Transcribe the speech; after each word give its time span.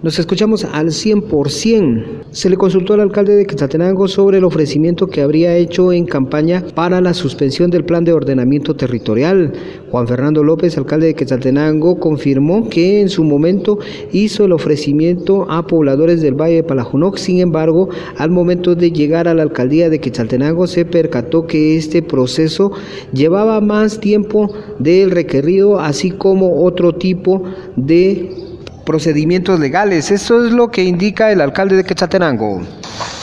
Nos 0.00 0.16
escuchamos 0.20 0.64
al 0.64 0.90
100%. 0.90 2.26
Se 2.30 2.48
le 2.48 2.56
consultó 2.56 2.94
al 2.94 3.00
alcalde 3.00 3.34
de 3.34 3.46
Quetzaltenango 3.46 4.06
sobre 4.06 4.38
el 4.38 4.44
ofrecimiento 4.44 5.08
que 5.08 5.22
habría 5.22 5.56
hecho 5.56 5.92
en 5.92 6.06
campaña 6.06 6.64
para 6.76 7.00
la 7.00 7.14
suspensión 7.14 7.68
del 7.68 7.84
plan 7.84 8.04
de 8.04 8.12
ordenamiento 8.12 8.76
territorial. 8.76 9.52
Juan 9.90 10.06
Fernando 10.06 10.44
López, 10.44 10.78
alcalde 10.78 11.08
de 11.08 11.14
Quetzaltenango, 11.14 11.98
confirmó 11.98 12.68
que 12.68 13.00
en 13.00 13.08
su 13.08 13.24
momento 13.24 13.80
hizo 14.12 14.44
el 14.44 14.52
ofrecimiento 14.52 15.50
a 15.50 15.66
pobladores 15.66 16.22
del 16.22 16.40
Valle 16.40 16.54
de 16.54 16.62
Palajunoc. 16.62 17.16
Sin 17.16 17.40
embargo, 17.40 17.88
al 18.18 18.30
momento 18.30 18.76
de 18.76 18.92
llegar 18.92 19.26
a 19.26 19.34
la 19.34 19.42
alcaldía 19.42 19.90
de 19.90 19.98
Quetzaltenango 19.98 20.68
se 20.68 20.84
percató 20.84 21.48
que 21.48 21.76
este 21.76 22.02
proceso 22.02 22.70
llevaba 23.12 23.60
más 23.60 23.98
tiempo 23.98 24.48
del 24.78 25.10
requerido, 25.10 25.80
así 25.80 26.12
como 26.12 26.62
otro 26.62 26.94
tipo 26.94 27.42
de 27.74 28.47
procedimientos 28.88 29.60
legales. 29.60 30.10
Eso 30.10 30.42
es 30.46 30.50
lo 30.50 30.70
que 30.70 30.82
indica 30.82 31.30
el 31.30 31.42
alcalde 31.42 31.76
de 31.76 31.84
Quetzaltenango. 31.84 32.62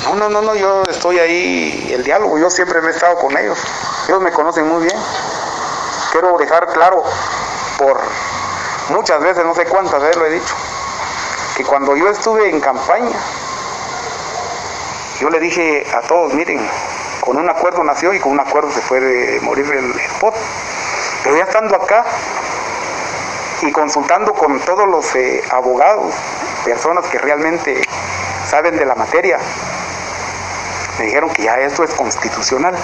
No, 0.04 0.16
no, 0.16 0.30
no, 0.30 0.44
no, 0.44 0.54
yo 0.54 0.84
estoy 0.84 1.18
ahí, 1.18 1.92
el 1.92 2.04
diálogo, 2.04 2.38
yo 2.38 2.52
siempre 2.52 2.80
he 2.86 2.90
estado 2.92 3.18
con 3.18 3.36
ellos. 3.36 3.58
Ellos 4.08 4.22
me 4.22 4.32
conocen 4.32 4.68
muy 4.68 4.84
bien. 4.84 4.96
Quiero 6.12 6.38
dejar 6.38 6.68
claro, 6.68 7.04
por 7.80 8.00
muchas 8.90 9.20
veces, 9.24 9.44
no 9.44 9.56
sé 9.56 9.66
cuántas 9.66 10.00
veces 10.00 10.18
lo 10.18 10.28
he 10.28 10.34
dicho, 10.34 10.54
que 11.58 11.64
cuando 11.64 11.96
yo 11.96 12.10
estuve 12.10 12.48
en 12.48 12.62
campaña, 12.62 13.18
yo 15.20 15.32
le 15.32 15.40
dije 15.40 15.84
a 15.98 16.02
todos, 16.08 16.32
miren, 16.36 16.60
con 17.22 17.38
un 17.38 17.50
acuerdo 17.50 17.84
nació 17.84 18.14
y 18.14 18.20
con 18.20 18.34
un 18.34 18.40
acuerdo 18.40 18.70
se 18.70 18.82
puede 18.82 19.42
morir 19.42 19.66
el 19.72 19.96
pot. 20.20 20.36
Pero 21.24 21.38
ya 21.38 21.46
estando 21.46 21.76
acá, 21.76 22.06
y 23.62 23.72
consultando 23.72 24.34
con 24.34 24.60
todos 24.60 24.88
los 24.88 25.16
eh, 25.16 25.44
abogados, 25.50 26.14
personas 26.64 27.06
que 27.06 27.18
realmente 27.18 27.82
saben 28.46 28.78
de 28.78 28.86
la 28.86 28.96
materia, 28.96 29.38
me 31.00 31.06
dijeron 31.06 31.30
que 31.32 31.44
ya 31.44 31.60
esto 31.60 31.84
es 31.84 31.94
constitucional. 31.94 32.76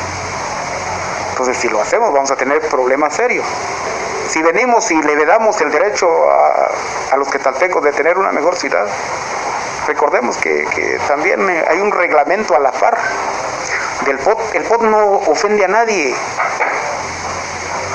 Entonces, 1.31 1.57
si 1.57 1.69
lo 1.69 1.81
hacemos, 1.81 2.13
vamos 2.13 2.31
a 2.31 2.35
tener 2.35 2.61
problemas 2.61 3.15
serios. 3.15 3.45
Si 4.27 4.41
venimos 4.41 4.89
y 4.91 5.01
le 5.01 5.25
damos 5.25 5.59
el 5.61 5.71
derecho 5.71 6.07
a, 6.31 7.17
los 7.17 7.29
quetaltecos 7.29 7.83
de 7.83 7.91
tener 7.91 8.17
una 8.17 8.31
mejor 8.31 8.55
ciudad, 8.55 8.87
recordemos 9.87 10.37
que, 10.37 10.65
que 10.67 10.99
también 11.07 11.47
hay 11.69 11.79
un 11.79 11.91
reglamento 11.91 12.55
a 12.55 12.59
la 12.59 12.71
par 12.71 12.97
del 14.05 14.17
POT. 14.19 14.55
El 14.55 14.63
POT 14.63 14.81
no 14.83 15.05
ofende 15.27 15.65
a 15.65 15.67
nadie, 15.67 16.15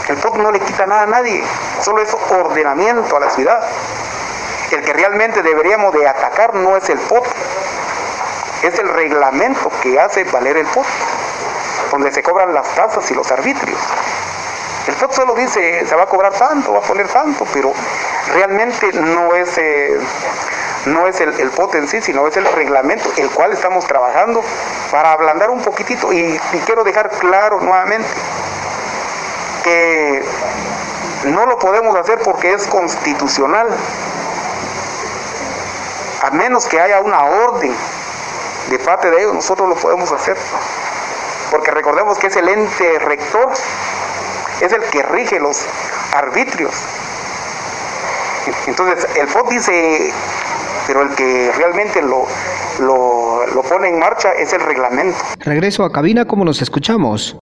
el 0.09 0.17
POT 0.19 0.37
no 0.37 0.53
le 0.53 0.61
quita 0.61 0.87
nada 0.87 1.03
a 1.03 1.07
nadie, 1.07 1.43
solo 1.83 2.01
es 2.01 2.15
ordenamiento 2.15 3.17
a 3.17 3.21
la 3.21 3.31
ciudad. 3.31 3.61
El 4.71 4.83
que 4.83 4.93
realmente 4.93 5.43
deberíamos 5.43 5.93
de 5.95 6.07
atacar 6.07 6.55
no 6.55 6.77
es 6.77 6.89
el 6.91 6.99
POT, 6.99 7.27
es 8.63 8.79
el 8.79 8.89
reglamento 8.89 9.71
que 9.83 9.99
hace 9.99 10.25
valer 10.25 10.59
el 10.59 10.67
POT, 10.67 10.87
donde 11.91 12.13
se 12.13 12.23
cobran 12.23 12.55
las 12.55 12.69
tasas 12.75 13.11
y 13.11 13.15
los 13.15 13.31
arbitrios. 13.33 13.79
El 14.87 14.95
POT 14.95 15.13
solo 15.13 15.35
dice, 15.35 15.85
se 15.85 15.95
va 15.97 16.05
a 16.05 16.07
cobrar 16.07 16.33
tanto, 16.33 16.73
va 16.73 16.79
a 16.79 16.83
poner 16.83 17.09
tanto, 17.09 17.45
pero 17.53 17.73
realmente 18.33 18.93
no 18.93 19.35
es, 19.35 19.59
eh, 19.59 19.99
no 20.87 21.09
es 21.09 21.21
el, 21.21 21.51
POT 21.51 21.75
en 21.75 21.89
sí, 21.89 22.01
sino 22.01 22.29
es 22.29 22.37
el 22.37 22.45
reglamento, 22.45 23.11
el 23.17 23.29
cual 23.31 23.53
estamos 23.53 23.85
trabajando 23.87 24.45
para 24.93 25.11
ablandar 25.13 25.51
un 25.51 25.63
poquitito. 25.63 26.13
y 26.13 26.39
quiero 26.65 26.85
dejar 26.85 27.11
claro 27.11 27.61
nuevamente, 27.61 28.09
que 29.67 30.23
no 31.25 31.45
lo 31.45 31.59
podemos 31.59 31.97
hacer 31.97 32.21
porque 32.25 32.53
es 32.53 32.69
constitucional, 32.69 33.67
a 36.23 36.31
menos 36.31 36.67
que 36.67 36.81
haya 36.81 37.01
una 37.01 37.25
orden 37.25 37.75
de 38.71 38.79
parte 38.79 39.11
de 39.11 39.19
ellos, 39.23 39.35
nosotros 39.35 39.69
lo 39.69 39.75
podemos 39.75 40.13
hacer. 40.13 40.37
Porque 41.51 41.73
recordemos 41.73 42.17
que 42.19 42.29
es 42.29 42.37
el 42.37 42.49
ente 42.49 42.99
rector, 43.01 43.53
es 44.61 44.73
el 44.73 44.83
que 44.85 45.03
rige 45.03 45.41
los 45.41 45.65
arbitrios. 46.15 46.75
Entonces, 48.69 49.09
el 49.17 49.27
FOD 49.27 49.49
dice, 49.51 50.13
pero 50.87 51.03
el 51.03 51.11
que 51.17 51.51
realmente 51.57 52.03
lo, 52.03 52.27
lo, 52.79 53.47
lo 53.49 53.63
pone 53.63 53.89
en 53.89 53.99
marcha 53.99 54.33
es 54.33 54.53
el 54.53 54.61
reglamento. 54.61 55.19
Regreso 55.41 55.83
a 55.85 55.91
cabina 55.91 56.25
como 56.25 56.45
nos 56.45 56.63
escuchamos. 56.63 57.35